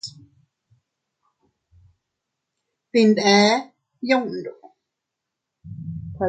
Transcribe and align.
Dinde 2.93 3.31
yundu. 4.09 4.51